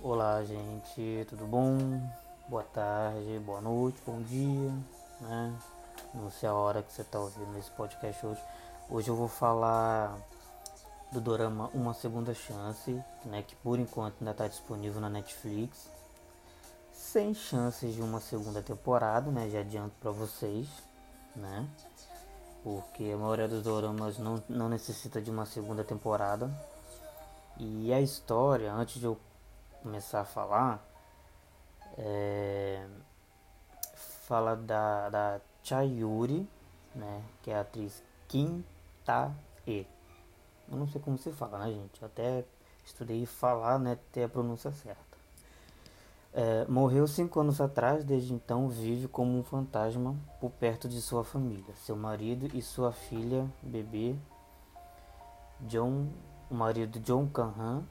Olá, 0.00 0.44
gente, 0.44 1.26
tudo 1.28 1.44
bom? 1.44 1.76
Boa 2.48 2.62
tarde, 2.62 3.36
boa 3.44 3.60
noite, 3.60 4.00
bom 4.06 4.22
dia, 4.22 4.72
né? 5.20 5.52
Não 6.14 6.30
sei 6.30 6.48
a 6.48 6.54
hora 6.54 6.84
que 6.84 6.92
você 6.92 7.02
está 7.02 7.18
ouvindo 7.18 7.58
esse 7.58 7.68
podcast 7.72 8.24
hoje. 8.24 8.40
Hoje 8.88 9.08
eu 9.08 9.16
vou 9.16 9.26
falar 9.26 10.16
do 11.10 11.20
dorama 11.20 11.68
Uma 11.74 11.94
Segunda 11.94 12.32
Chance, 12.32 13.02
né? 13.24 13.42
Que 13.42 13.56
por 13.56 13.80
enquanto 13.80 14.14
ainda 14.20 14.30
está 14.30 14.46
disponível 14.46 15.00
na 15.00 15.10
Netflix. 15.10 15.90
Sem 16.92 17.34
chances 17.34 17.92
de 17.92 18.00
uma 18.00 18.20
segunda 18.20 18.62
temporada, 18.62 19.32
né? 19.32 19.50
Já 19.50 19.58
adianto 19.58 19.96
para 20.00 20.12
vocês, 20.12 20.68
né? 21.34 21.68
Porque 22.62 23.10
a 23.12 23.16
maioria 23.16 23.48
dos 23.48 23.64
doramas 23.64 24.16
não, 24.16 24.40
não 24.48 24.68
necessita 24.68 25.20
de 25.20 25.32
uma 25.32 25.44
segunda 25.44 25.82
temporada. 25.82 26.48
E 27.56 27.92
a 27.92 28.00
história, 28.00 28.72
antes 28.72 29.00
de 29.00 29.06
eu 29.06 29.18
começar 29.82 30.20
a 30.20 30.24
falar, 30.24 30.84
é, 31.96 32.86
fala 34.26 34.54
da, 34.56 35.08
da 35.08 35.40
Chayuri, 35.62 36.48
né, 36.94 37.22
que 37.42 37.50
é 37.50 37.56
a 37.56 37.60
atriz 37.60 38.02
Kim 38.26 38.64
Ta-e. 39.04 39.86
Eu 40.70 40.76
não 40.76 40.86
sei 40.86 41.00
como 41.00 41.16
se 41.16 41.32
fala, 41.32 41.58
né, 41.58 41.72
gente? 41.72 42.02
Eu 42.02 42.06
até 42.06 42.44
estudei 42.84 43.24
falar, 43.24 43.78
né, 43.78 43.98
ter 44.12 44.24
a 44.24 44.28
pronúncia 44.28 44.70
certa. 44.72 45.08
É, 46.32 46.66
morreu 46.66 47.06
cinco 47.06 47.40
anos 47.40 47.60
atrás, 47.60 48.04
desde 48.04 48.34
então 48.34 48.68
vive 48.68 49.08
como 49.08 49.38
um 49.38 49.42
fantasma 49.42 50.14
por 50.40 50.50
perto 50.50 50.86
de 50.88 51.00
sua 51.00 51.24
família, 51.24 51.74
seu 51.74 51.96
marido 51.96 52.54
e 52.54 52.60
sua 52.60 52.92
filha 52.92 53.50
bebê, 53.62 54.14
John, 55.60 56.08
o 56.50 56.54
marido 56.54 57.00
John 57.00 57.26
Canhan, 57.28 57.82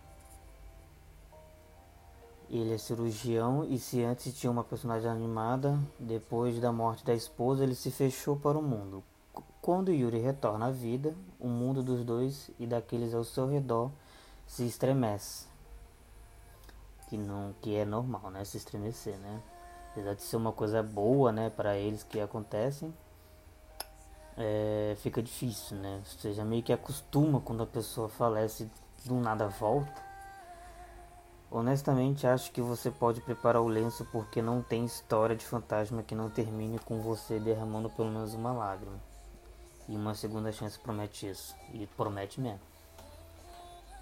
ele 2.50 2.74
é 2.74 2.78
cirurgião 2.78 3.66
e 3.66 3.78
se 3.78 4.04
antes 4.04 4.38
tinha 4.38 4.50
uma 4.50 4.64
personagem 4.64 5.10
animada, 5.10 5.78
depois 6.00 6.60
da 6.60 6.72
morte 6.72 7.04
da 7.04 7.14
esposa 7.14 7.64
ele 7.64 7.76
se 7.76 7.92
fechou 7.92 8.38
para 8.38 8.58
o 8.58 8.62
mundo. 8.62 9.04
Quando 9.62 9.92
Yuri 9.92 10.20
retorna 10.20 10.68
à 10.68 10.72
vida, 10.72 11.14
o 11.40 11.48
mundo 11.48 11.84
dos 11.84 12.06
dois 12.06 12.50
e 12.58 12.66
daqueles 12.66 13.14
ao 13.14 13.24
seu 13.24 13.48
redor 13.48 13.92
se 14.46 14.66
estremece. 14.66 15.46
Que 17.10 17.18
não 17.18 17.54
que 17.62 17.76
é 17.76 17.84
normal, 17.84 18.32
né, 18.32 18.46
se 18.46 18.58
estremecer, 18.58 19.18
né? 19.18 19.42
Apesar 19.92 20.14
de 20.14 20.22
ser 20.22 20.38
uma 20.38 20.54
coisa 20.54 20.82
boa, 20.82 21.32
né, 21.32 21.50
para 21.50 21.78
eles 21.78 22.04
que 22.04 22.20
acontecem, 22.20 22.94
é, 24.38 24.96
fica 25.00 25.22
difícil, 25.22 25.76
né? 25.78 26.02
Você 26.06 26.34
já 26.34 26.46
meio 26.46 26.64
que 26.64 26.72
acostuma 26.72 27.42
quando 27.42 27.64
a 27.64 27.68
pessoa 27.68 28.08
falece 28.08 28.70
do 29.06 29.16
nada 29.16 29.48
volta 29.48 30.07
Honestamente, 31.50 32.28
acho 32.28 32.52
que 32.52 32.62
você 32.62 32.92
pode 32.92 33.22
preparar 33.22 33.62
o 33.62 33.68
lenço 33.68 34.06
porque 34.12 34.42
não 34.42 34.62
tem 34.62 34.84
história 34.84 35.36
de 35.36 35.46
fantasma 35.46 36.04
que 36.04 36.14
não 36.14 36.30
termine 36.30 36.78
com 36.80 37.02
você 37.02 37.40
derramando 37.40 37.90
pelo 37.90 38.12
menos 38.12 38.34
uma 38.34 38.52
lágrima. 38.52 39.00
E 39.88 39.96
uma 39.96 40.14
segunda 40.14 40.52
chance 40.52 40.78
promete 40.78 41.30
isso. 41.30 41.56
E 41.74 41.88
promete 41.88 42.42
mesmo. 42.42 42.60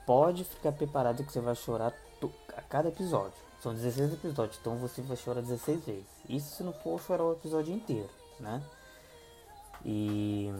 Pode 0.05 0.43
ficar 0.43 0.71
preparado 0.71 1.23
que 1.23 1.31
você 1.31 1.39
vai 1.39 1.55
chorar 1.55 1.93
a 2.57 2.61
cada 2.63 2.89
episódio. 2.89 3.45
São 3.61 3.73
16 3.73 4.13
episódios, 4.13 4.59
então 4.59 4.75
você 4.77 5.01
vai 5.01 5.17
chorar 5.17 5.41
16 5.41 5.85
vezes. 5.85 6.05
Isso 6.27 6.55
se 6.55 6.63
não 6.63 6.73
for 6.73 6.99
chorar 6.99 7.23
o 7.23 7.33
episódio 7.33 7.73
inteiro, 7.73 8.09
né? 8.39 8.61
E 9.83 10.51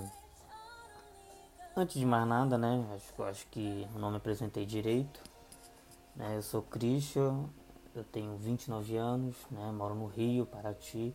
antes 1.76 2.00
de 2.00 2.06
mais 2.06 2.28
nada, 2.28 2.58
né? 2.58 2.84
Acho, 2.96 3.24
acho 3.24 3.48
que 3.48 3.88
eu 3.94 4.00
não 4.00 4.12
me 4.12 4.18
apresentei 4.18 4.66
direito. 4.66 5.20
Né? 6.16 6.38
Eu 6.38 6.42
sou 6.42 6.62
Christian, 6.62 7.46
eu 7.94 8.04
tenho 8.04 8.36
29 8.38 8.98
anos, 8.98 9.36
né? 9.52 9.72
moro 9.72 9.96
no 9.96 10.08
Rio, 10.08 10.46
Paraty, 10.46 11.14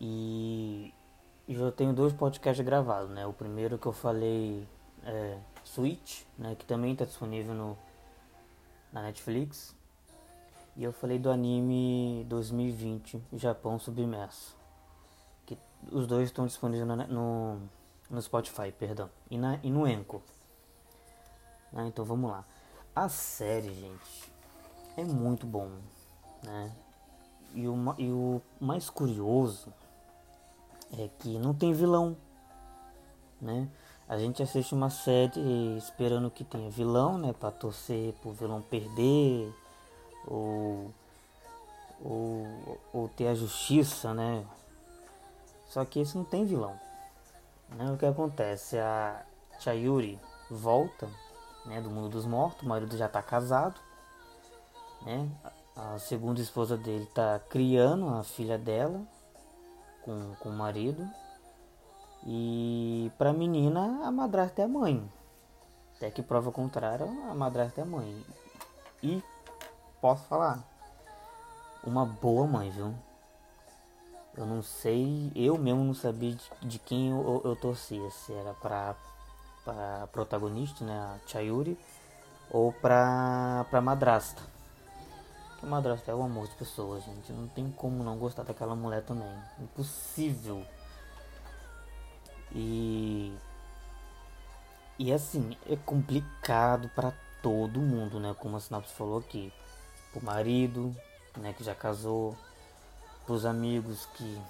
e 0.00 0.92
já 1.48 1.72
tenho 1.72 1.92
dois 1.92 2.12
podcasts 2.12 2.64
gravados. 2.64 3.10
Né? 3.10 3.26
O 3.26 3.32
primeiro 3.32 3.78
que 3.78 3.86
eu 3.86 3.92
falei 3.92 4.66
é 5.04 5.38
Switch, 5.64 6.22
né? 6.36 6.54
que 6.54 6.64
também 6.64 6.92
está 6.92 7.04
disponível 7.04 7.54
no, 7.54 7.78
na 8.92 9.02
Netflix. 9.02 9.76
E 10.76 10.84
eu 10.84 10.92
falei 10.92 11.18
do 11.18 11.30
anime 11.30 12.24
2020, 12.28 13.20
Japão 13.32 13.78
Submerso. 13.80 14.56
Que 15.44 15.58
os 15.90 16.06
dois 16.06 16.28
estão 16.28 16.46
disponíveis 16.46 16.86
no, 16.86 16.96
no, 16.96 17.60
no 18.08 18.22
Spotify, 18.22 18.70
perdão. 18.70 19.10
E, 19.28 19.36
na, 19.36 19.58
e 19.62 19.70
no 19.70 19.88
Enco. 19.88 20.22
Ah, 21.74 21.86
então 21.86 22.04
vamos 22.04 22.30
lá. 22.30 22.44
A 22.94 23.08
série, 23.08 23.74
gente, 23.74 24.32
é 25.00 25.04
muito 25.04 25.46
bom, 25.46 25.70
né? 26.42 26.72
E 27.54 27.68
o, 27.68 27.76
e 27.96 28.10
o 28.10 28.42
mais 28.60 28.90
curioso 28.90 29.72
é 30.98 31.08
que 31.20 31.38
não 31.38 31.54
tem 31.54 31.72
vilão, 31.72 32.16
né? 33.40 33.68
A 34.08 34.18
gente 34.18 34.42
assiste 34.42 34.74
uma 34.74 34.90
série 34.90 35.76
esperando 35.76 36.30
que 36.30 36.42
tenha 36.42 36.68
vilão, 36.68 37.16
né? 37.16 37.32
Pra 37.32 37.50
torcer 37.50 38.12
pro 38.14 38.32
vilão 38.32 38.60
perder 38.60 39.54
ou, 40.26 40.90
ou, 42.02 42.80
ou 42.92 43.08
ter 43.10 43.28
a 43.28 43.34
justiça, 43.34 44.12
né? 44.12 44.44
Só 45.68 45.84
que 45.84 46.00
esse 46.00 46.16
não 46.16 46.24
tem 46.24 46.44
vilão. 46.44 46.78
Né? 47.68 47.92
O 47.92 47.96
que 47.96 48.06
acontece? 48.06 48.78
A 48.78 49.24
Chayuri 49.60 50.18
volta 50.50 51.08
né, 51.66 51.80
do 51.80 51.90
mundo 51.90 52.08
dos 52.08 52.24
mortos, 52.24 52.62
o 52.62 52.68
marido 52.68 52.96
já 52.96 53.06
está 53.06 53.22
casado, 53.22 53.78
né? 55.02 55.30
A 55.76 55.98
segunda 55.98 56.40
esposa 56.40 56.76
dele 56.76 57.04
está 57.04 57.38
criando 57.38 58.08
a 58.08 58.24
filha 58.24 58.58
dela 58.58 59.00
com, 60.02 60.34
com 60.40 60.48
o 60.48 60.52
marido. 60.52 61.08
E 62.26 63.12
para 63.16 63.30
a 63.30 63.32
menina, 63.32 64.00
a 64.04 64.10
madrasta 64.10 64.62
é 64.62 64.64
a 64.64 64.68
mãe. 64.68 65.08
Até 65.96 66.10
que 66.10 66.22
prova 66.22 66.50
contrária, 66.50 67.06
a 67.30 67.34
madrasta 67.34 67.80
é 67.80 67.84
a 67.84 67.86
mãe. 67.86 68.24
E 69.02 69.22
posso 70.00 70.24
falar, 70.24 70.62
uma 71.84 72.04
boa 72.04 72.46
mãe, 72.46 72.70
viu? 72.70 72.94
Eu 74.36 74.46
não 74.46 74.62
sei, 74.62 75.32
eu 75.34 75.58
mesmo 75.58 75.82
não 75.82 75.94
sabia 75.94 76.32
de, 76.32 76.50
de 76.62 76.78
quem 76.78 77.10
eu, 77.10 77.42
eu, 77.44 77.56
torcia, 77.56 78.08
se 78.10 78.32
era 78.32 78.54
pra, 78.54 78.94
pra 79.64 80.08
protagonista, 80.12 80.84
né, 80.84 80.96
a 80.96 81.18
Chayuri, 81.28 81.76
ou 82.50 82.72
pra, 82.72 83.66
pra 83.70 83.80
madrasta. 83.80 84.40
Que 85.58 85.66
madrasta 85.66 86.10
é 86.10 86.14
o 86.14 86.22
amor 86.22 86.46
de 86.46 86.54
pessoas, 86.54 87.04
gente. 87.04 87.32
Não 87.32 87.48
tem 87.48 87.70
como 87.72 88.04
não 88.04 88.16
gostar 88.16 88.44
daquela 88.44 88.76
mulher 88.76 89.02
também. 89.02 89.28
Impossível. 89.58 90.64
E. 92.52 93.36
E 94.98 95.12
assim, 95.12 95.56
é 95.68 95.76
complicado 95.76 96.88
para 96.94 97.12
todo 97.42 97.80
mundo, 97.80 98.20
né? 98.20 98.34
Como 98.38 98.56
a 98.56 98.60
Sinapse 98.60 98.94
falou 98.94 99.18
aqui. 99.18 99.52
Pro 100.12 100.24
marido, 100.24 100.94
né, 101.36 101.52
que 101.52 101.64
já 101.64 101.74
casou. 101.74 102.36
Pros 103.26 103.44
amigos 103.44 104.06
que, 104.14 104.40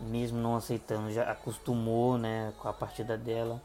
mesmo 0.00 0.38
não 0.38 0.54
aceitando, 0.54 1.10
já 1.10 1.30
acostumou, 1.30 2.16
né, 2.16 2.52
com 2.58 2.68
a 2.68 2.72
partida 2.72 3.16
dela. 3.16 3.60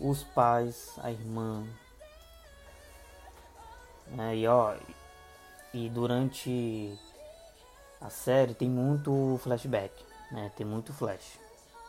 Os 0.00 0.24
pais, 0.24 0.98
a 1.02 1.10
irmã. 1.10 1.64
Né, 4.08 4.36
e 4.36 4.48
ó, 4.48 4.74
e 5.72 5.88
durante 5.88 6.98
a 8.00 8.10
série 8.10 8.54
tem 8.54 8.68
muito 8.68 9.38
flashback, 9.42 9.92
né? 10.30 10.50
Tem 10.56 10.66
muito 10.66 10.92
flash. 10.92 11.38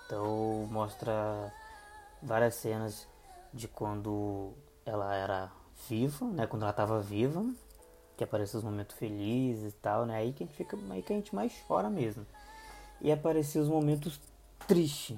Então 0.06 0.68
mostra 0.72 1.54
várias 2.22 2.56
cenas 2.56 3.08
de 3.54 3.68
quando 3.68 4.54
ela 4.86 5.16
era 5.16 5.52
viva, 5.88 6.26
né? 6.26 6.48
Quando 6.48 6.64
ela 6.64 6.72
estava 6.72 7.00
viva, 7.00 7.46
que 8.18 8.24
aparecem 8.24 8.58
os 8.58 8.64
momentos 8.64 8.96
felizes 8.96 9.72
e 9.72 9.76
tal, 9.78 10.06
né? 10.06 10.18
Aí 10.18 10.34
que 10.34 10.44
a 10.44 10.46
gente 10.46 10.56
fica, 10.56 10.78
aí 10.90 11.02
que 11.02 11.14
a 11.14 11.16
gente 11.16 11.34
mais 11.34 11.54
chora 11.68 11.90
mesmo. 11.90 12.26
E 13.02 13.12
apareciam 13.12 13.64
os 13.64 13.70
momentos 13.70 14.20
tristes, 14.68 15.18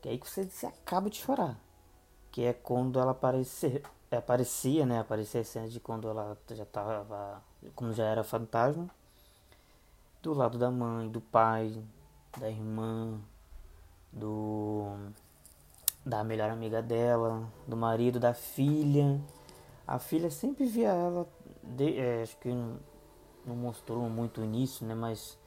que 0.00 0.08
é 0.08 0.12
aí 0.12 0.18
que 0.18 0.28
você, 0.28 0.44
você 0.44 0.66
acaba 0.66 1.08
de 1.08 1.18
chorar, 1.18 1.56
que 2.32 2.42
é 2.42 2.52
quando 2.52 2.98
ela 2.98 3.12
aparecer, 3.12 3.82
aparecia, 4.18 4.86
né? 4.86 5.00
Aparecia 5.00 5.40
a 5.40 5.44
cena 5.44 5.68
de 5.68 5.80
quando 5.80 6.08
ela 6.08 6.36
já 6.50 6.62
estava 6.64 7.42
como 7.74 7.92
já 7.92 8.04
era 8.04 8.24
fantasma, 8.24 8.88
do 10.22 10.32
lado 10.32 10.58
da 10.58 10.70
mãe, 10.70 11.08
do 11.08 11.20
pai, 11.20 11.82
da 12.38 12.48
irmã, 12.48 13.18
do 14.12 14.86
da 16.04 16.24
melhor 16.24 16.50
amiga 16.50 16.82
dela, 16.82 17.48
do 17.66 17.76
marido, 17.76 18.18
da 18.18 18.34
filha. 18.34 19.20
A 19.86 19.98
filha 19.98 20.30
sempre 20.30 20.66
via 20.66 20.88
ela, 20.88 21.28
de, 21.62 21.98
é, 21.98 22.22
acho 22.22 22.36
que 22.38 22.48
não, 22.48 22.78
não, 23.46 23.56
mostrou 23.56 24.08
muito 24.08 24.40
nisso, 24.42 24.84
né? 24.84 24.94
Mas 24.94 25.38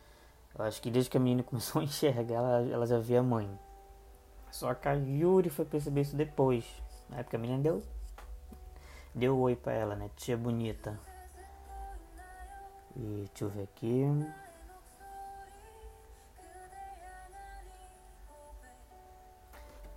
acho 0.57 0.81
que 0.81 0.89
desde 0.89 1.09
que 1.09 1.17
a 1.17 1.19
menina 1.19 1.43
começou 1.43 1.81
a 1.81 1.85
enxergar, 1.85 2.35
ela, 2.35 2.61
ela 2.61 2.87
já 2.87 2.99
via 2.99 3.19
a 3.19 3.23
mãe. 3.23 3.49
Só 4.51 4.73
que 4.73 4.87
a 4.87 4.93
Yuri 4.93 5.49
foi 5.49 5.65
perceber 5.65 6.01
isso 6.01 6.15
depois. 6.15 6.65
Na 7.09 7.17
época 7.17 7.37
a 7.37 7.39
menina 7.39 7.61
deu, 7.61 7.83
deu 9.15 9.39
oi 9.39 9.55
pra 9.55 9.73
ela, 9.73 9.95
né? 9.95 10.09
Tia 10.15 10.37
bonita. 10.37 10.99
E 12.95 13.25
deixa 13.27 13.45
eu 13.45 13.49
ver 13.49 13.63
aqui. 13.63 14.03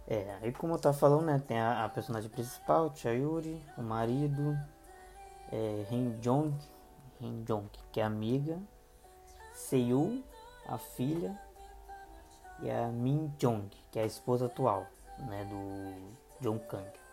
É, 0.07 0.39
aí 0.41 0.53
como 0.53 0.73
eu 0.73 0.79
tava 0.79 0.97
falando, 0.97 1.27
né, 1.27 1.43
tem 1.47 1.61
a, 1.61 1.85
a 1.85 1.89
personagem 1.91 2.31
principal, 2.31 2.91
Chayuri, 2.97 3.63
o 3.77 3.83
marido, 3.83 4.59
é, 5.53 5.85
Ren 5.91 6.19
Jong, 6.21 6.55
Ren 7.21 7.45
Jong, 7.45 7.69
que 7.93 8.01
é 8.01 8.05
amiga, 8.05 8.59
Seiyu, 9.53 10.25
a 10.67 10.79
filha, 10.79 11.39
e 12.61 12.71
a 12.71 12.87
Min 12.89 13.31
Jong, 13.39 13.69
que 13.93 13.99
é 13.99 14.03
a 14.03 14.07
esposa 14.07 14.47
atual, 14.47 14.87
né, 15.19 15.45
do 15.45 16.41
Jong 16.41 16.61
Kang. 16.67 17.08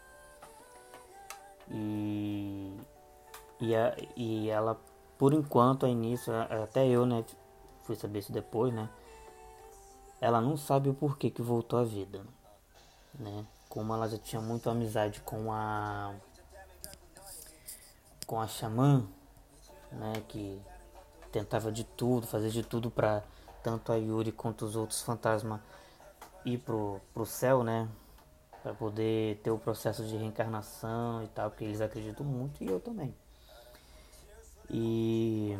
E, 1.69 2.75
e, 3.59 3.75
a, 3.75 3.95
e 4.15 4.49
ela, 4.49 4.79
por 5.17 5.33
enquanto, 5.33 5.85
a 5.85 5.89
início, 5.89 6.33
até 6.63 6.87
eu, 6.87 7.05
né, 7.05 7.23
fui 7.83 7.95
saber 7.95 8.19
isso 8.19 8.31
depois, 8.31 8.73
né, 8.73 8.89
ela 10.21 10.41
não 10.41 10.57
sabe 10.57 10.89
o 10.89 10.93
porquê 10.93 11.29
que 11.29 11.41
voltou 11.41 11.79
à 11.79 11.83
vida 11.83 12.23
né? 13.19 13.45
Como 13.69 13.93
ela 13.93 14.07
já 14.07 14.17
tinha 14.17 14.41
muito 14.41 14.69
amizade 14.69 15.21
com 15.21 15.51
a 15.51 16.13
com 18.25 18.41
a 18.41 18.47
xamã, 18.47 19.05
né, 19.91 20.13
que 20.27 20.59
tentava 21.31 21.71
de 21.71 21.83
tudo, 21.83 22.25
fazer 22.25 22.49
de 22.49 22.63
tudo 22.63 22.89
para 22.89 23.23
tanto 23.61 23.91
a 23.91 23.95
Yuri 23.95 24.31
quanto 24.31 24.65
os 24.65 24.75
outros 24.75 25.01
fantasmas 25.03 25.61
ir 26.43 26.57
pro, 26.57 26.99
pro 27.13 27.25
céu, 27.25 27.63
né? 27.63 27.87
Para 28.65 28.73
poder 28.73 29.39
ter 29.43 29.51
o 29.51 29.59
processo 29.59 30.03
de 30.03 30.17
reencarnação 30.17 31.21
e 31.21 31.27
tal, 31.27 31.51
porque 31.51 31.63
eles 31.63 31.81
acreditam 31.81 32.25
muito 32.25 32.63
e 32.63 32.67
eu 32.67 32.79
também. 32.79 33.13
E 34.67 35.55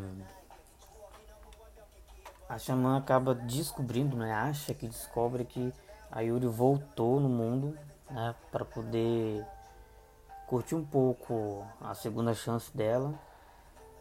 a 2.50 2.58
xamã 2.58 2.98
acaba 2.98 3.36
descobrindo, 3.36 4.18
né? 4.18 4.34
Acha 4.34 4.74
que 4.74 4.88
descobre 4.88 5.46
que 5.46 5.72
a 6.12 6.22
Yuri 6.22 6.48
voltou 6.48 7.20
no 7.20 7.30
mundo 7.30 7.78
né, 8.10 8.34
para 8.52 8.66
poder 8.66 9.46
curtir 10.48 10.74
um 10.74 10.84
pouco 10.84 11.64
a 11.80 11.94
segunda 11.94 12.34
chance 12.34 12.76
dela. 12.76 13.14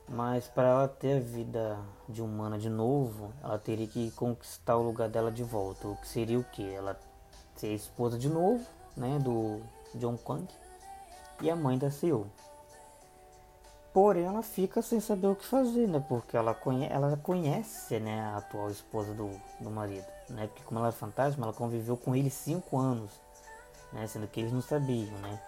Mas 0.09 0.49
para 0.49 0.69
ela 0.69 0.89
ter 0.89 1.19
a 1.19 1.21
vida 1.21 1.79
de 2.09 2.23
humana 2.23 2.59
de 2.59 2.71
novo, 2.71 3.35
ela 3.43 3.59
teria 3.59 3.87
que 3.87 4.11
conquistar 4.13 4.79
o 4.79 4.83
lugar 4.83 5.11
dela 5.11 5.31
de 5.31 5.45
volta. 5.45 5.89
O 5.89 5.97
que 5.97 6.09
seria 6.09 6.39
o 6.39 6.45
que? 6.45 6.67
Ela 6.73 6.99
ser 7.55 7.75
esposa 7.75 8.19
de 8.19 8.31
novo, 8.31 8.65
né, 8.97 9.19
do 9.19 9.61
John 9.95 10.17
Kang 10.17 10.47
e 11.41 11.51
a 11.51 11.57
mãe 11.57 11.79
da 11.79 11.91
Seo. 11.91 12.27
Porém, 13.93 14.25
ela 14.25 14.43
fica 14.43 14.83
sem 14.83 14.99
saber 14.99 15.29
o 15.29 15.37
que 15.37 15.47
fazer, 15.47 15.87
né? 15.87 16.05
Porque 16.09 16.37
ela, 16.37 16.53
conhe 16.53 16.89
ela 16.91 17.17
conhece 17.17 18.01
né, 18.01 18.23
a 18.23 18.39
atual 18.39 18.69
esposa 18.69 19.15
do, 19.15 19.31
do 19.61 19.71
marido, 19.71 20.05
né? 20.29 20.49
Porque 20.49 20.65
como 20.65 20.81
ela 20.81 20.89
é 20.89 20.93
fantasma, 20.93 21.47
ela 21.47 21.53
conviveu 21.53 21.97
com 21.97 22.15
ele 22.15 22.29
cinco 22.29 22.77
anos, 22.77 23.13
né? 23.93 24.05
Sendo 24.09 24.27
que 24.27 24.41
eles 24.41 24.53
não 24.53 24.61
sabiam, 24.61 25.17
né? 25.19 25.41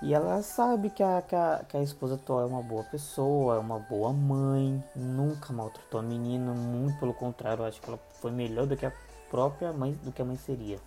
E 0.00 0.14
ela 0.14 0.42
sabe 0.42 0.88
que 0.88 1.02
a, 1.02 1.20
que 1.22 1.36
a, 1.36 1.64
que 1.68 1.76
a 1.76 1.82
esposa 1.82 2.14
atual 2.14 2.40
é 2.40 2.46
uma 2.46 2.62
boa 2.62 2.82
pessoa, 2.82 3.56
é 3.56 3.58
uma 3.58 3.78
boa 3.78 4.10
mãe, 4.12 4.82
nunca 4.96 5.52
maltratou 5.52 6.00
a 6.00 6.02
menina, 6.02 6.52
muito 6.54 6.98
pelo 6.98 7.12
contrário, 7.12 7.62
acho 7.62 7.80
que 7.80 7.88
ela 7.88 8.00
foi 8.14 8.32
melhor 8.32 8.66
do 8.66 8.76
que 8.76 8.86
a 8.86 8.92
própria 9.30 9.70
mãe, 9.70 9.92
do 10.02 10.10
que 10.10 10.20
a 10.20 10.24
mãe 10.24 10.36
seria. 10.36 10.80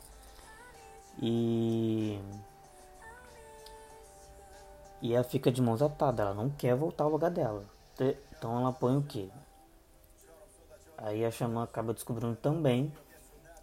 E 1.22 2.20
e 5.02 5.14
ela 5.14 5.24
fica 5.24 5.52
de 5.52 5.62
mãos 5.62 5.82
atadas, 5.82 6.26
ela 6.26 6.34
não 6.34 6.50
quer 6.50 6.76
voltar 6.76 7.04
ao 7.04 7.12
lugar 7.12 7.30
dela. 7.30 7.66
Então 8.32 8.60
ela 8.60 8.74
põe 8.74 8.98
o 8.98 9.04
que? 9.04 9.32
Aí 10.98 11.24
a 11.26 11.32
xamã 11.32 11.64
acaba 11.64 11.94
descobrindo 11.94 12.36
também 12.36 12.92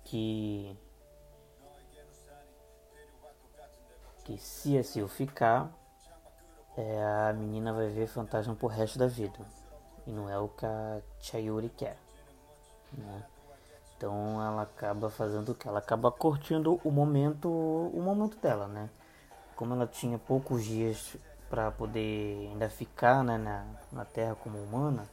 que 0.04 0.76
que 4.24 4.38
se 4.38 4.78
a 4.78 4.84
Sil 4.86 5.08
ficar, 5.08 5.68
é, 6.76 7.02
a 7.28 7.32
menina 7.32 7.72
vai 7.72 7.88
ver 7.88 8.06
fantasma 8.06 8.54
pro 8.54 8.68
resto 8.68 8.98
da 8.98 9.06
vida. 9.06 9.38
E 10.06 10.12
não 10.12 10.28
é 10.28 10.38
o 10.38 10.48
que 10.48 10.64
a 10.64 11.00
Chayuri 11.20 11.68
quer. 11.70 11.96
Né? 12.92 13.24
Então 14.02 14.44
ela 14.44 14.62
acaba 14.62 15.08
fazendo 15.08 15.52
o 15.52 15.54
que? 15.54 15.68
Ela 15.68 15.78
acaba 15.78 16.10
curtindo 16.10 16.80
o 16.82 16.90
momento, 16.90 17.48
o 17.48 18.02
momento 18.02 18.36
dela, 18.36 18.66
né? 18.66 18.90
Como 19.54 19.74
ela 19.74 19.86
tinha 19.86 20.18
poucos 20.18 20.64
dias 20.64 21.16
para 21.48 21.70
poder 21.70 22.48
ainda 22.50 22.68
ficar 22.68 23.22
né, 23.22 23.38
na, 23.38 23.64
na 23.92 24.04
Terra 24.04 24.34
como 24.34 24.58
humana, 24.58 25.04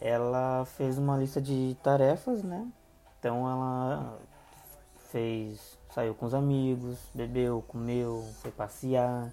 ela 0.00 0.64
fez 0.64 0.96
uma 0.96 1.16
lista 1.16 1.40
de 1.40 1.76
tarefas, 1.82 2.44
né? 2.44 2.70
Então 3.18 3.50
ela 3.50 4.16
fez, 5.10 5.76
saiu 5.92 6.14
com 6.14 6.26
os 6.26 6.34
amigos, 6.34 7.00
bebeu, 7.12 7.64
comeu, 7.66 8.24
foi 8.42 8.52
passear, 8.52 9.28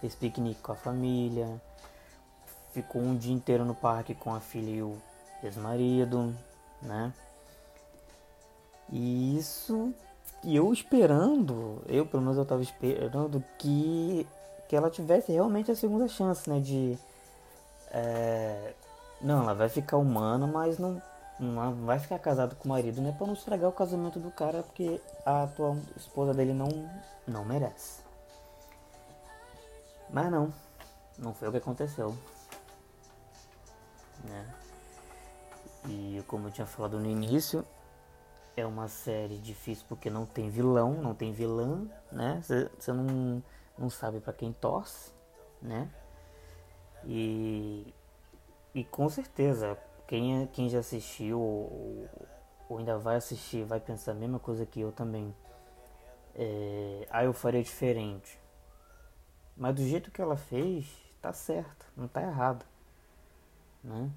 fez 0.00 0.16
piquenique 0.16 0.60
com 0.60 0.72
a 0.72 0.74
família, 0.74 1.62
ficou 2.72 3.00
um 3.00 3.16
dia 3.16 3.32
inteiro 3.32 3.64
no 3.64 3.76
parque 3.76 4.12
com 4.12 4.34
a 4.34 4.40
filha 4.40 4.70
e 4.70 4.82
o 4.82 5.00
ex-marido, 5.40 6.34
né? 6.82 7.12
E 8.90 9.36
isso, 9.38 9.92
eu 10.44 10.72
esperando, 10.72 11.82
eu 11.86 12.06
pelo 12.06 12.22
menos 12.22 12.38
eu 12.38 12.44
tava 12.44 12.62
esperando 12.62 13.42
que 13.58 14.26
que 14.68 14.76
ela 14.76 14.90
tivesse 14.90 15.32
realmente 15.32 15.70
a 15.70 15.76
segunda 15.76 16.06
chance, 16.06 16.48
né? 16.48 16.60
De. 16.60 16.98
É, 17.90 18.74
não, 19.20 19.42
ela 19.42 19.54
vai 19.54 19.68
ficar 19.68 19.96
humana, 19.96 20.46
mas 20.46 20.78
não, 20.78 21.02
não 21.40 21.86
vai 21.86 21.98
ficar 21.98 22.18
casada 22.18 22.54
com 22.54 22.66
o 22.66 22.68
marido, 22.68 23.00
né? 23.00 23.14
Pra 23.16 23.26
não 23.26 23.34
estragar 23.34 23.70
o 23.70 23.72
casamento 23.72 24.20
do 24.20 24.30
cara, 24.30 24.62
porque 24.62 25.00
a 25.24 25.44
atual 25.44 25.76
esposa 25.96 26.34
dele 26.34 26.52
não, 26.52 26.68
não 27.26 27.44
merece. 27.46 28.02
Mas 30.10 30.30
não, 30.30 30.52
não 31.18 31.32
foi 31.32 31.48
o 31.48 31.50
que 31.50 31.58
aconteceu. 31.58 32.14
Né? 34.24 34.46
E 35.88 36.22
como 36.26 36.48
eu 36.48 36.50
tinha 36.50 36.66
falado 36.66 36.98
no 36.98 37.06
início, 37.06 37.64
é 38.60 38.66
uma 38.66 38.88
série 38.88 39.38
difícil 39.38 39.84
porque 39.88 40.10
não 40.10 40.26
tem 40.26 40.50
vilão, 40.50 40.94
não 40.94 41.14
tem 41.14 41.32
vilã, 41.32 41.86
né? 42.10 42.40
Você 42.42 42.92
não 42.92 43.42
não 43.78 43.88
sabe 43.88 44.20
para 44.20 44.32
quem 44.32 44.52
torce, 44.52 45.12
né? 45.62 45.88
E, 47.04 47.94
e 48.74 48.84
com 48.84 49.08
certeza, 49.08 49.78
quem, 50.06 50.46
quem 50.48 50.68
já 50.68 50.80
assistiu 50.80 51.40
ou, 51.40 52.08
ou, 52.68 52.78
ainda 52.78 52.98
vai 52.98 53.16
assistir 53.16 53.64
vai 53.64 53.78
pensar 53.78 54.12
a 54.12 54.14
mesma 54.14 54.38
coisa 54.38 54.66
que 54.66 54.80
eu 54.80 54.90
também. 54.90 55.34
É, 56.34 57.06
ah, 57.10 57.24
eu 57.24 57.32
faria 57.32 57.62
diferente. 57.62 58.38
Mas 59.56 59.74
do 59.74 59.82
jeito 59.82 60.10
que 60.10 60.20
ela 60.20 60.36
fez, 60.36 60.86
tá 61.20 61.32
certo, 61.32 61.86
não 61.96 62.08
tá 62.08 62.22
errado. 62.22 62.64
Né? 63.82 64.10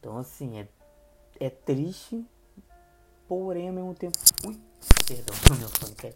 Então 0.00 0.16
assim, 0.16 0.58
é, 0.60 0.68
é 1.38 1.50
triste, 1.50 2.26
porém 3.28 3.68
ao 3.68 3.74
mesmo 3.74 3.94
tempo. 3.94 4.18
Ui, 4.46 4.58
perdão, 5.06 5.34
meu 5.58 5.68
fone 5.68 6.14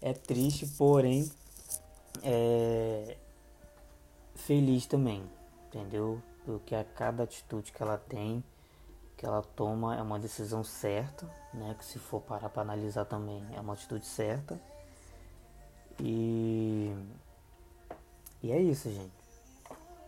é 0.00 0.12
triste, 0.12 0.66
porém 0.66 1.30
é 2.22 3.16
feliz 4.34 4.86
também, 4.86 5.22
entendeu? 5.66 6.20
Porque 6.44 6.74
a 6.74 6.84
cada 6.84 7.22
atitude 7.22 7.72
que 7.72 7.82
ela 7.82 7.96
tem, 7.96 8.42
que 9.16 9.24
ela 9.24 9.42
toma, 9.42 9.96
é 9.96 10.02
uma 10.02 10.18
decisão 10.18 10.64
certa, 10.64 11.24
né? 11.54 11.74
Que 11.78 11.84
se 11.84 11.98
for 11.98 12.20
parar 12.20 12.48
para 12.48 12.62
analisar 12.62 13.04
também, 13.04 13.44
é 13.54 13.60
uma 13.60 13.74
atitude 13.74 14.04
certa. 14.04 14.60
E 16.00 16.92
e 18.42 18.50
é 18.50 18.60
isso, 18.60 18.90
gente. 18.90 19.12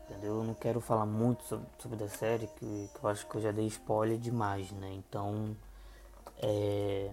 Entendeu? 0.05 0.39
Eu 0.39 0.45
não 0.45 0.55
quero 0.55 0.81
falar 0.81 1.07
muito 1.07 1.45
sobre, 1.45 1.67
sobre 1.79 2.05
a 2.05 2.09
série, 2.09 2.47
que, 2.49 2.91
que 2.93 3.05
eu 3.05 3.09
acho 3.09 3.27
que 3.27 3.37
eu 3.37 3.41
já 3.41 3.53
dei 3.53 3.67
spoiler 3.67 4.19
demais, 4.19 4.71
né? 4.73 4.93
Então, 4.93 5.57
é, 6.47 7.11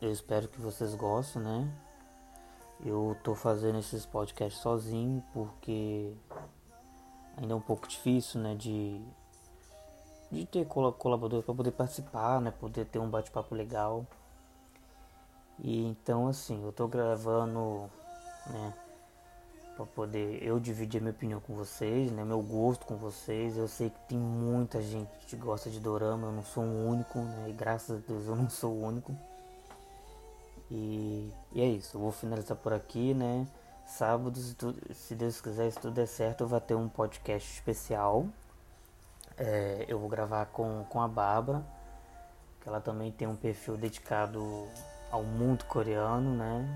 eu 0.00 0.12
espero 0.12 0.46
que 0.46 0.60
vocês 0.60 0.94
gostem, 0.94 1.42
né? 1.42 1.68
Eu 2.84 3.16
tô 3.24 3.34
fazendo 3.34 3.78
esses 3.78 4.06
podcasts 4.06 4.62
sozinho 4.62 5.24
porque 5.32 6.12
ainda 7.36 7.52
é 7.52 7.56
um 7.56 7.60
pouco 7.60 7.88
difícil, 7.88 8.40
né, 8.40 8.54
de 8.54 9.00
de 10.30 10.46
ter 10.46 10.66
colaboradores 10.66 11.44
para 11.44 11.54
poder 11.54 11.70
participar, 11.72 12.40
né, 12.40 12.50
poder 12.50 12.86
ter 12.86 12.98
um 12.98 13.08
bate-papo 13.08 13.54
legal. 13.54 14.06
E 15.58 15.84
então 15.86 16.28
assim, 16.28 16.62
eu 16.64 16.72
tô 16.72 16.86
gravando, 16.88 17.90
né, 18.46 18.74
para 19.76 19.86
poder 19.86 20.42
eu 20.42 20.60
dividir 20.60 21.00
minha 21.00 21.12
opinião 21.12 21.40
com 21.40 21.54
vocês, 21.54 22.10
né, 22.12 22.24
meu 22.24 22.40
gosto 22.40 22.86
com 22.86 22.96
vocês. 22.96 23.56
Eu 23.56 23.68
sei 23.68 23.90
que 23.90 23.98
tem 24.08 24.18
muita 24.18 24.80
gente 24.80 25.10
que 25.26 25.36
gosta 25.36 25.68
de 25.68 25.80
dorama, 25.80 26.28
eu 26.28 26.32
não 26.32 26.44
sou 26.44 26.62
o 26.62 26.88
único, 26.88 27.18
né, 27.18 27.46
e 27.48 27.52
graças 27.52 27.98
a 27.98 28.06
Deus 28.06 28.26
eu 28.26 28.36
não 28.36 28.48
sou 28.48 28.72
o 28.72 28.82
único. 28.82 29.14
E, 30.70 31.30
e 31.52 31.60
é 31.60 31.66
isso, 31.66 31.96
eu 31.96 32.00
vou 32.00 32.12
finalizar 32.12 32.56
por 32.56 32.72
aqui, 32.72 33.14
né? 33.14 33.46
Sábado, 33.86 34.38
se, 34.38 34.56
se 34.94 35.14
Deus 35.14 35.40
quiser, 35.40 35.70
se 35.70 35.78
tudo 35.78 35.94
der 35.94 36.06
certo, 36.06 36.46
vai 36.46 36.60
ter 36.60 36.74
um 36.74 36.88
podcast 36.88 37.52
especial. 37.52 38.26
É, 39.36 39.84
eu 39.88 39.98
vou 39.98 40.08
gravar 40.08 40.46
com, 40.46 40.84
com 40.88 41.00
a 41.00 41.08
Bárbara, 41.08 41.62
que 42.60 42.68
ela 42.68 42.80
também 42.80 43.12
tem 43.12 43.28
um 43.28 43.36
perfil 43.36 43.76
dedicado 43.76 44.66
ao 45.10 45.22
mundo 45.22 45.64
coreano, 45.66 46.34
né? 46.34 46.66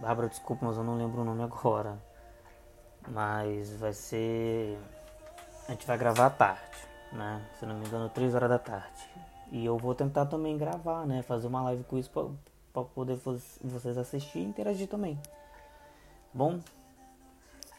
Bárbara, 0.00 0.28
desculpa, 0.28 0.66
mas 0.66 0.76
eu 0.76 0.84
não 0.84 0.96
lembro 0.96 1.22
o 1.22 1.24
nome 1.24 1.42
agora. 1.42 1.96
Mas 3.08 3.76
vai 3.76 3.92
ser. 3.92 4.78
A 5.68 5.72
gente 5.72 5.86
vai 5.86 5.96
gravar 5.98 6.26
à 6.26 6.30
tarde, 6.30 6.78
né? 7.12 7.44
Se 7.58 7.66
não 7.66 7.76
me 7.76 7.86
engano, 7.86 8.08
3 8.08 8.34
horas 8.34 8.48
da 8.48 8.58
tarde. 8.58 9.08
E 9.52 9.64
eu 9.64 9.78
vou 9.78 9.94
tentar 9.94 10.26
também 10.26 10.56
gravar, 10.58 11.06
né? 11.06 11.22
Fazer 11.22 11.46
uma 11.46 11.62
live 11.62 11.84
com 11.84 11.98
isso 11.98 12.10
pra, 12.10 12.24
pra 12.72 12.82
poder 12.82 13.16
vocês 13.62 13.96
assistir 13.96 14.38
e 14.38 14.44
interagir 14.44 14.88
também. 14.88 15.18
Bom? 16.32 16.60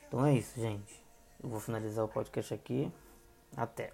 Então 0.07 0.25
é 0.25 0.33
isso, 0.33 0.59
gente. 0.59 1.05
Eu 1.43 1.49
vou 1.49 1.59
finalizar 1.59 2.05
o 2.05 2.07
podcast 2.07 2.53
aqui. 2.53 2.91
Até. 3.55 3.91